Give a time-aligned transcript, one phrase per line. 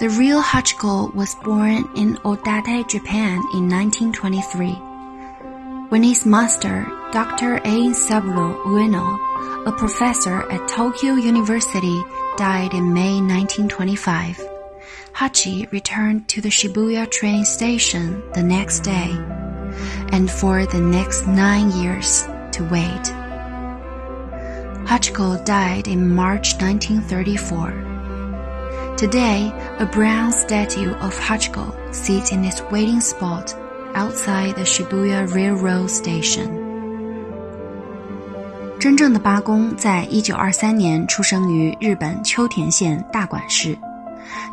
[0.00, 4.72] The real Hachiko was born in Odate, Japan in 1923.
[5.90, 7.60] When his master, Dr.
[7.66, 7.92] A.
[7.92, 12.02] Saburo Ueno, a professor at Tokyo University,
[12.38, 14.40] died in May 1925,
[15.12, 19.10] Hachi returned to the Shibuya train station the next day,
[20.12, 22.22] and for the next nine years
[22.52, 23.04] to wait.
[24.88, 27.89] Hachiko died in March 1934.
[29.00, 33.54] Today, a brown statue of Hachiko sits in its waiting spot
[33.94, 36.50] outside the Shibuya Railroad Station.
[38.78, 43.74] 真正的八公在一九二三年出生于日本秋田县大馆市，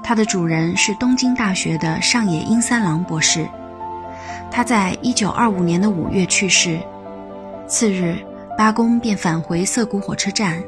[0.02, 3.46] 他的主人是东京大学的上野英三郎博士。
[4.50, 6.80] 他在一九二五年的五月去世，
[7.68, 8.16] 次日
[8.58, 10.64] 八公便返回涩谷火车站，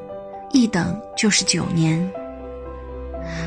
[0.52, 2.12] 一等就是九年。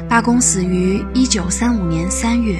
[0.08, 2.56] 八公死于一九三五年三月，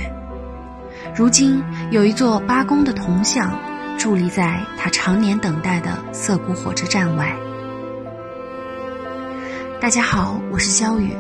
[1.15, 3.53] 如今有一座八公的铜像
[3.99, 7.35] 伫立在他常年等待的涩谷火车站外。
[9.81, 11.15] 大家好，我是肖雨，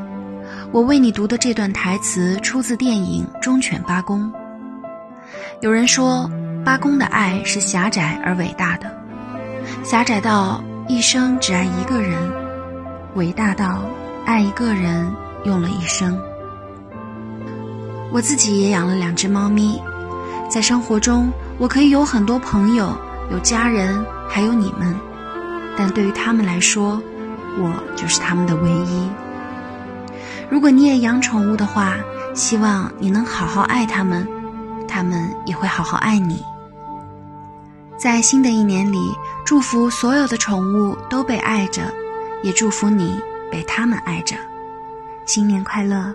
[0.71, 4.33] 我为你读的这段台词出自电影《忠犬八公》。
[5.61, 6.31] 有人说，
[6.65, 8.91] 八公的爱是狭窄而伟大的，
[9.85, 12.17] 狭窄到一生只爱一个人，
[13.15, 13.83] 伟大到
[14.25, 15.13] 爱一个人。
[15.45, 16.19] 用了一生。
[18.11, 19.81] 我自己也养了两只猫咪，
[20.51, 22.97] 在生活中我可以有很多朋友，
[23.31, 24.95] 有家人，还有你们，
[25.77, 27.01] 但对于他们来说，
[27.59, 29.09] 我就是他们的唯一。
[30.51, 31.97] 如果你也养宠物的话，
[32.35, 34.29] 希望你能好好爱它们，
[34.87, 36.45] 它们也会好好爱你。
[37.97, 39.13] 在新的一年里，
[39.45, 41.83] 祝福所有的宠物都被爱着，
[42.43, 43.19] 也祝福你
[43.51, 44.37] 被他们爱着。
[45.25, 46.15] 新年快乐！